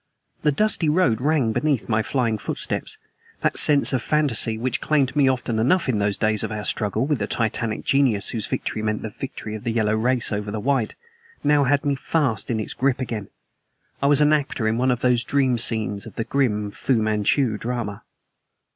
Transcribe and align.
The 0.41 0.51
dusty 0.51 0.89
road 0.89 1.21
rang 1.21 1.51
beneath 1.53 1.87
my 1.87 2.01
flying 2.01 2.39
footsteps. 2.39 2.97
That 3.41 3.55
sense 3.59 3.93
of 3.93 4.01
fantasy, 4.01 4.57
which 4.57 4.81
claimed 4.81 5.15
me 5.15 5.27
often 5.27 5.59
enough 5.59 5.87
in 5.87 5.99
those 5.99 6.17
days 6.17 6.41
of 6.41 6.51
our 6.51 6.65
struggle 6.65 7.05
with 7.05 7.19
the 7.19 7.27
titanic 7.27 7.85
genius 7.85 8.29
whose 8.29 8.47
victory 8.47 8.81
meant 8.81 9.03
the 9.03 9.11
victory 9.11 9.53
of 9.53 9.63
the 9.63 9.69
yellow 9.71 9.95
races 9.95 10.31
over 10.31 10.49
the 10.49 10.59
white, 10.59 10.95
now 11.43 11.65
had 11.65 11.85
me 11.85 11.93
fast 11.93 12.49
in 12.49 12.59
its 12.59 12.73
grip 12.73 12.99
again. 12.99 13.29
I 14.01 14.07
was 14.07 14.21
an 14.21 14.33
actor 14.33 14.67
in 14.67 14.79
one 14.79 14.89
of 14.89 15.01
those 15.01 15.23
dream 15.23 15.59
scenes 15.59 16.07
of 16.07 16.15
the 16.15 16.23
grim 16.23 16.71
Fu 16.71 16.95
Manchu 16.99 17.59
drama. 17.59 18.01